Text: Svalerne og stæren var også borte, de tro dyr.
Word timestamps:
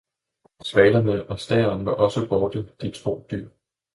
Svalerne 0.63 1.29
og 1.29 1.39
stæren 1.39 1.85
var 1.85 1.91
også 1.93 2.27
borte, 2.27 2.69
de 2.81 2.91
tro 2.91 3.27
dyr. 3.31 3.49